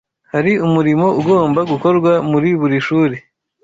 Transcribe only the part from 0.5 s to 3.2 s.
umurimo ugomba gukorwa muri buri shuri